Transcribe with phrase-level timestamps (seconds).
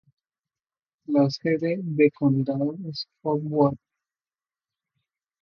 [1.05, 3.77] La sede de condado es Coldwater.